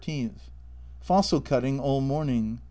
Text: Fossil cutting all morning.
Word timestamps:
Fossil 0.99 1.41
cutting 1.41 1.79
all 1.79 2.01
morning. 2.01 2.59